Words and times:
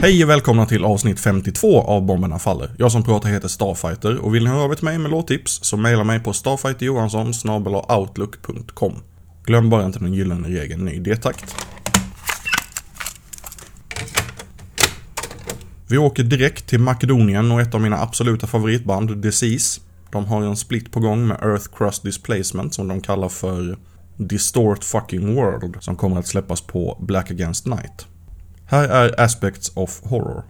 Hej 0.00 0.24
och 0.24 0.30
välkomna 0.30 0.66
till 0.66 0.84
avsnitt 0.84 1.20
52 1.20 1.82
av 1.82 2.06
Bomberna 2.06 2.38
Faller. 2.38 2.70
Jag 2.78 2.92
som 2.92 3.04
pratar 3.04 3.28
heter 3.28 3.48
Starfighter 3.48 4.16
och 4.16 4.34
vill 4.34 4.44
ni 4.44 4.50
höra 4.50 4.62
av 4.62 4.70
er 4.70 4.74
till 4.74 4.84
mig 4.84 4.98
med 4.98 5.10
låttips 5.10 5.60
så 5.62 5.76
mejla 5.76 6.04
mig 6.04 6.20
på 6.20 6.32
starfighterjohansson 6.32 7.32
outlook.com. 7.88 8.94
Glöm 9.44 9.70
bara 9.70 9.86
inte 9.86 9.98
den 9.98 10.14
gyllene 10.14 10.48
regeln 10.48 10.84
ny 10.84 10.98
D-takt. 10.98 11.54
Vi 15.88 15.98
åker 15.98 16.22
direkt 16.22 16.66
till 16.66 16.80
Makedonien 16.80 17.52
och 17.52 17.60
ett 17.60 17.74
av 17.74 17.80
mina 17.80 17.98
absoluta 17.98 18.46
favoritband, 18.46 19.16
Disease. 19.16 19.80
De 20.10 20.24
har 20.24 20.42
en 20.42 20.56
split 20.56 20.92
på 20.92 21.00
gång 21.00 21.26
med 21.26 21.36
Earth 21.42 21.68
Crust 21.76 22.02
Displacement 22.02 22.74
som 22.74 22.88
de 22.88 23.00
kallar 23.00 23.28
för 23.28 23.78
Distort 24.16 24.84
Fucking 24.84 25.34
World 25.34 25.76
som 25.80 25.96
kommer 25.96 26.18
att 26.18 26.26
släppas 26.26 26.60
på 26.60 26.98
Black 27.00 27.30
Against 27.30 27.66
Night. 27.66 28.06
Är 28.70 29.20
Aspects 29.20 29.72
of 29.74 30.00
Horror. 30.04 30.44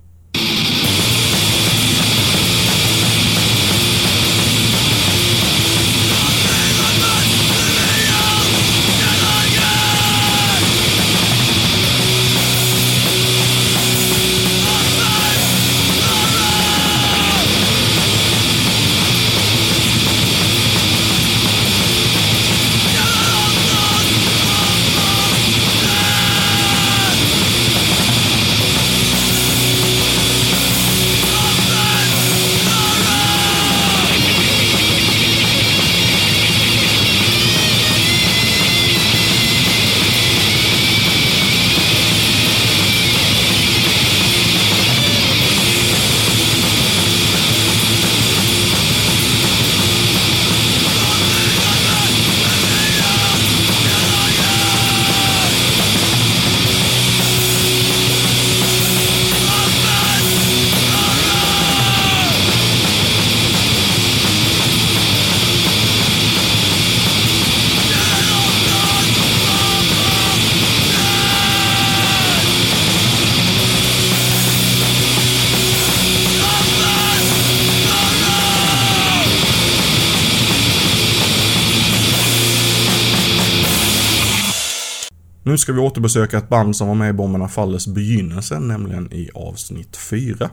Nu 85.58 85.62
ska 85.62 85.72
vi 85.72 85.80
återbesöka 85.80 86.38
ett 86.38 86.48
band 86.48 86.76
som 86.76 86.88
var 86.88 86.94
med 86.94 87.10
i 87.10 87.12
Bomberna 87.12 87.48
Fallers 87.48 87.86
begynnelse, 87.86 88.58
nämligen 88.58 89.12
i 89.12 89.30
avsnitt 89.34 89.96
4. 89.96 90.50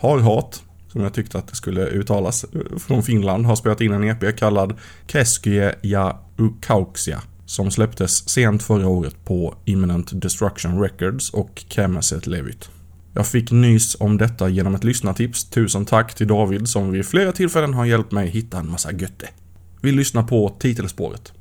Harhat, 0.00 0.62
som 0.88 1.00
jag 1.00 1.14
tyckte 1.14 1.38
att 1.38 1.48
det 1.48 1.56
skulle 1.56 1.86
uttalas, 1.86 2.44
eh, 2.44 2.78
från 2.78 3.02
Finland, 3.02 3.46
har 3.46 3.56
spelat 3.56 3.80
in 3.80 3.92
en 3.92 4.04
EP 4.04 4.36
kallad 4.36 4.74
Keskyje 5.06 5.74
ja 5.82 6.28
Ukauksia, 6.38 7.22
som 7.46 7.70
släpptes 7.70 8.28
sent 8.28 8.62
förra 8.62 8.88
året 8.88 9.24
på 9.24 9.54
Imminent 9.64 10.22
Destruction 10.22 10.82
Records 10.82 11.30
och 11.30 11.64
Kemeset 11.68 12.26
Levyt. 12.26 12.70
Jag 13.12 13.26
fick 13.26 13.50
nys 13.50 13.96
om 14.00 14.18
detta 14.18 14.48
genom 14.48 14.74
ett 14.74 14.84
lyssnartips. 14.84 15.44
Tusen 15.44 15.84
tack 15.84 16.14
till 16.14 16.26
David 16.28 16.68
som 16.68 16.90
vid 16.90 17.06
flera 17.06 17.32
tillfällen 17.32 17.74
har 17.74 17.84
hjälpt 17.84 18.12
mig 18.12 18.28
hitta 18.28 18.58
en 18.58 18.70
massa 18.70 18.92
götte. 18.92 19.28
Vi 19.80 19.92
lyssnar 19.92 20.22
på 20.22 20.56
titelspåret. 20.58 21.32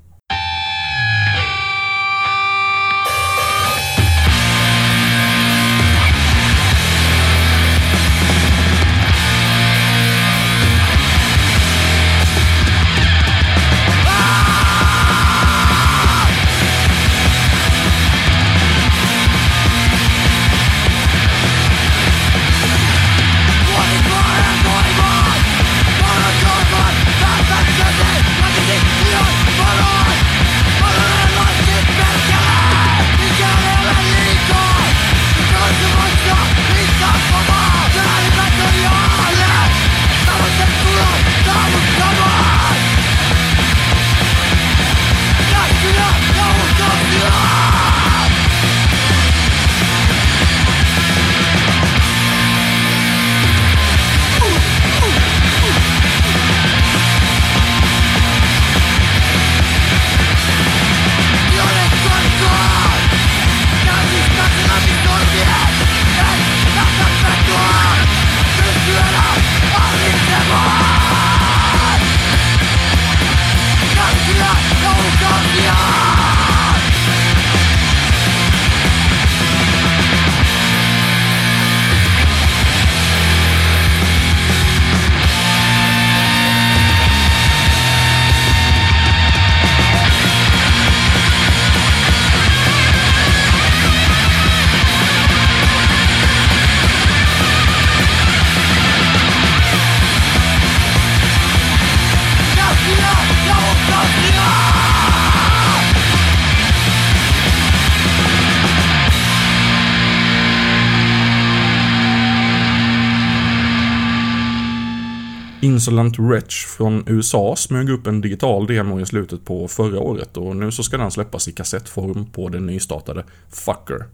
Insolent 115.84 116.20
Wretch 116.20 116.66
från 116.66 117.04
USA 117.08 117.56
smög 117.56 117.90
upp 117.90 118.08
en 118.08 118.22
digital 118.22 118.68
demo 118.68 119.00
i 119.00 119.06
slutet 119.06 119.46
på 119.46 119.68
förra 119.68 120.00
året 120.00 120.38
och 120.38 120.56
nu 120.56 120.72
så 120.72 120.84
ska 120.84 120.98
den 120.98 121.12
släppas 121.12 121.48
i 121.48 121.52
kassettform 121.52 122.26
på 122.26 122.50
den 122.50 122.66
nystartade 122.66 123.26
Fucker. 123.50 124.06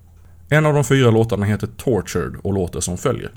En 0.50 0.66
av 0.66 0.74
de 0.74 0.84
fyra 0.84 1.12
låtarna 1.12 1.46
heter 1.46 1.68
Tortured 1.78 2.36
och 2.44 2.54
låter 2.54 2.80
som 2.80 2.98
följer. 2.98 3.32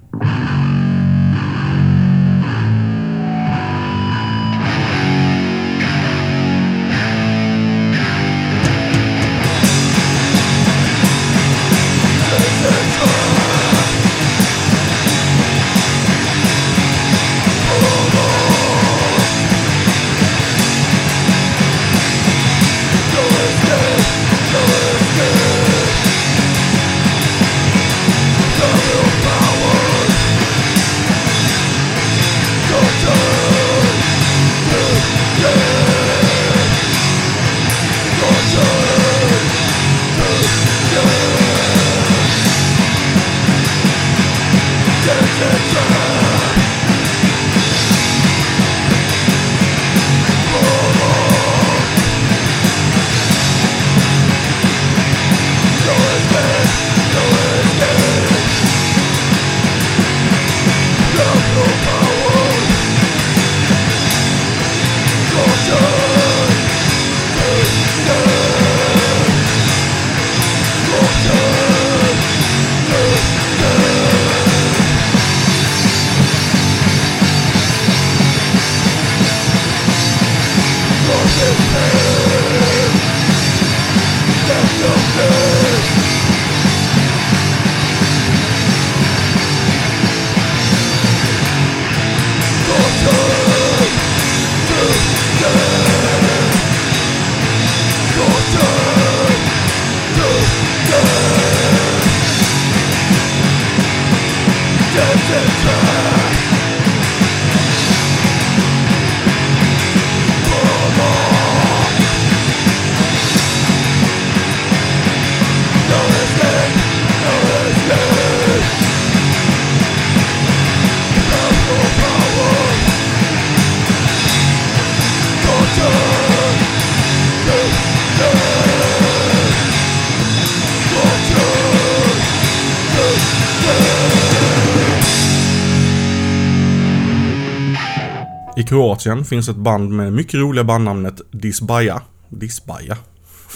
Kroatien 138.72 139.24
finns 139.24 139.48
ett 139.48 139.56
band 139.56 139.90
med 139.90 140.12
mycket 140.12 140.34
roliga 140.34 140.64
bandnamnet 140.64 141.20
Disbaja. 141.30 142.02
Disbaja? 142.28 142.96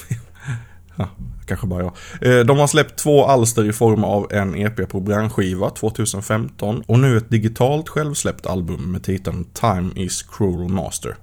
ja, 0.97 1.09
kanske 1.47 1.67
bara 1.67 1.83
jag. 1.83 1.93
Eh, 2.21 2.45
de 2.45 2.59
har 2.59 2.67
släppt 2.67 2.99
två 2.99 3.25
alster 3.25 3.69
i 3.69 3.73
form 3.73 4.05
av 4.05 4.33
en 4.33 4.57
EP 4.57 4.89
på 4.89 5.01
brandskiva 5.01 5.71
2015 5.71 6.83
och 6.87 6.99
nu 6.99 7.17
ett 7.17 7.31
digitalt 7.31 7.89
självsläppt 7.89 8.47
album 8.47 8.93
med 8.93 9.03
titeln 9.03 9.45
Time 9.45 9.91
is 9.95 10.23
Cruel 10.23 10.69
Master. 10.69 11.17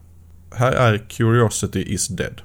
Här 0.55 0.71
är 0.71 0.97
Curiosity 1.09 1.93
is 1.93 2.07
Dead. 2.07 2.41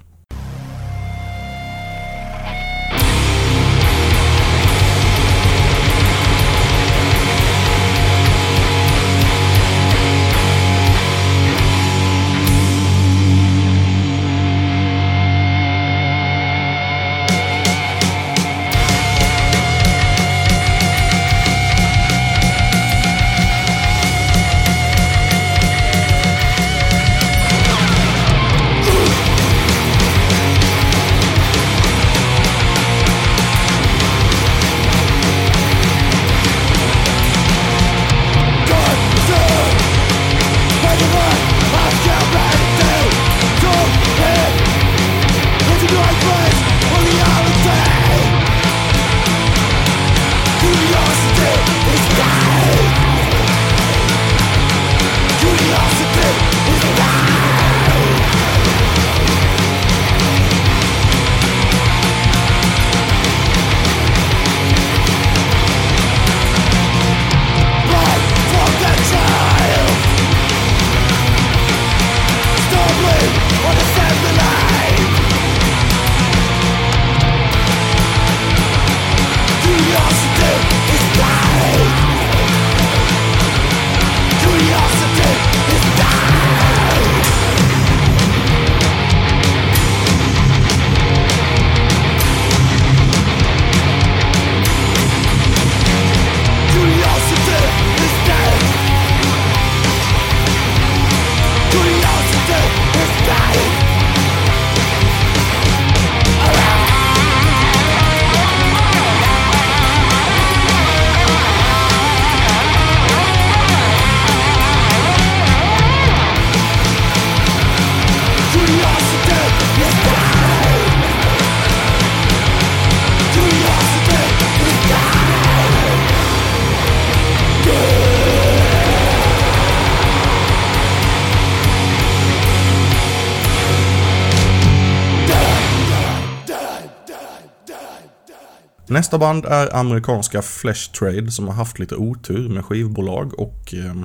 Nästa 138.90 139.18
band 139.18 139.44
är 139.44 139.76
amerikanska 139.76 140.42
Flesh 140.42 140.92
Trade 140.92 141.30
som 141.30 141.46
har 141.46 141.54
haft 141.54 141.78
lite 141.78 141.96
otur 141.96 142.48
med 142.48 142.64
skivbolag 142.64 143.40
och 143.40 143.74
eh, 143.74 144.02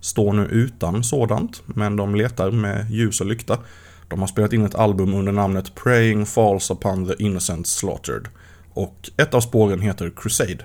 står 0.00 0.32
nu 0.32 0.42
utan 0.42 1.04
sådant. 1.04 1.62
Men 1.66 1.96
de 1.96 2.14
letar 2.14 2.50
med 2.50 2.90
ljus 2.90 3.20
och 3.20 3.26
lykta. 3.26 3.58
De 4.08 4.20
har 4.20 4.26
spelat 4.26 4.52
in 4.52 4.64
ett 4.64 4.74
album 4.74 5.14
under 5.14 5.32
namnet 5.32 5.74
Praying 5.74 6.26
Falls 6.26 6.70
Upon 6.70 7.06
the 7.06 7.22
Innocent 7.24 7.66
Slaughtered. 7.66 8.28
Och 8.72 9.10
ett 9.16 9.34
av 9.34 9.40
spåren 9.40 9.80
heter 9.80 10.12
Crusade. 10.16 10.64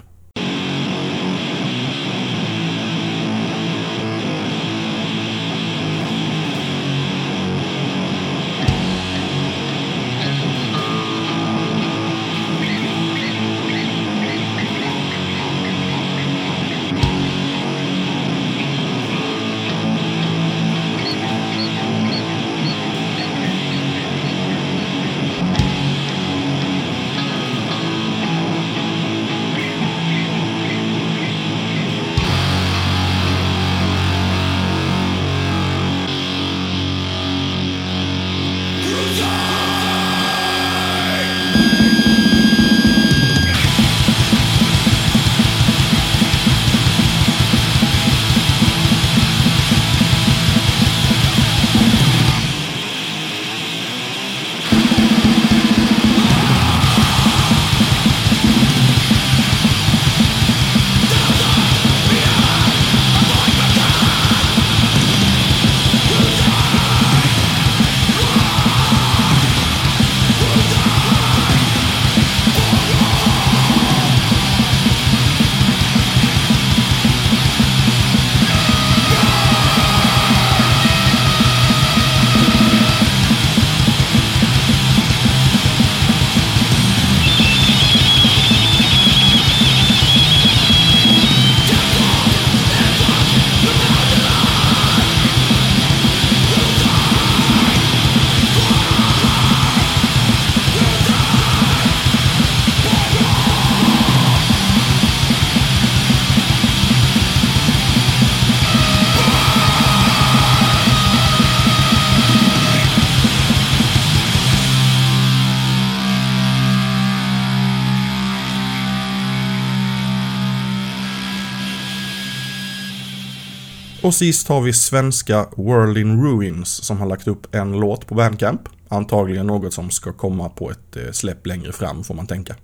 Och 124.08 124.14
sist 124.14 124.48
har 124.48 124.62
vi 124.62 124.74
svenska 124.74 125.48
World 125.56 125.98
in 125.98 126.24
Ruins 126.24 126.84
som 126.84 126.98
har 126.98 127.08
lagt 127.08 127.28
upp 127.28 127.56
en 127.56 127.72
låt 127.72 128.08
på 128.08 128.16
Bandcamp. 128.16 128.62
Antagligen 128.88 129.48
något 129.48 129.74
som 129.74 129.90
ska 129.90 130.14
komma 130.14 130.50
på 130.50 130.72
ett 130.72 130.96
eh, 130.96 131.12
släpp 131.12 131.48
längre 131.48 131.72
fram 131.72 132.04
får 132.04 132.16
man 132.16 132.28
tänka. 132.28 132.56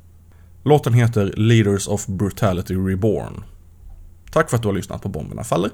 Låten 0.63 0.93
heter 0.93 1.33
Leaders 1.37 1.87
of 1.87 2.07
Brutality 2.07 2.75
Reborn. 2.75 3.43
Tack 4.31 4.49
för 4.49 4.57
att 4.57 4.61
du 4.61 4.67
har 4.67 4.75
lyssnat 4.75 5.01
på 5.01 5.09
Bomberna 5.09 5.43
Faller. 5.43 5.71